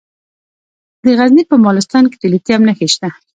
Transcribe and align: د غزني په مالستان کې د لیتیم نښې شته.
د 1.03 1.05
غزني 1.17 1.43
په 1.51 1.55
مالستان 1.65 2.03
کې 2.11 2.17
د 2.19 2.23
لیتیم 2.33 2.61
نښې 2.67 2.87
شته. 2.93 3.07